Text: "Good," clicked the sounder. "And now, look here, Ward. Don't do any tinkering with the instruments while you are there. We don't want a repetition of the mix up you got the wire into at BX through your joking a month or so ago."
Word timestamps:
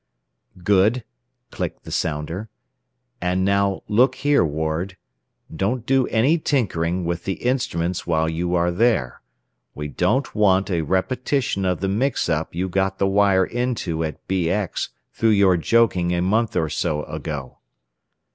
"Good," 0.63 1.03
clicked 1.51 1.83
the 1.83 1.91
sounder. 1.91 2.49
"And 3.21 3.45
now, 3.45 3.83
look 3.87 4.15
here, 4.15 4.43
Ward. 4.43 4.97
Don't 5.55 5.85
do 5.85 6.07
any 6.07 6.39
tinkering 6.39 7.05
with 7.05 7.25
the 7.25 7.33
instruments 7.33 8.07
while 8.07 8.27
you 8.27 8.55
are 8.55 8.71
there. 8.71 9.21
We 9.75 9.89
don't 9.89 10.33
want 10.33 10.71
a 10.71 10.81
repetition 10.81 11.65
of 11.65 11.81
the 11.81 11.87
mix 11.87 12.29
up 12.29 12.55
you 12.55 12.67
got 12.67 12.97
the 12.97 13.05
wire 13.05 13.45
into 13.45 14.03
at 14.03 14.27
BX 14.27 14.89
through 15.13 15.29
your 15.37 15.55
joking 15.55 16.15
a 16.15 16.21
month 16.23 16.55
or 16.55 16.67
so 16.67 17.03
ago." 17.03 17.59